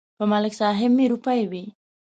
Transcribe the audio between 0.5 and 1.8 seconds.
صاحب مې روپۍ وې.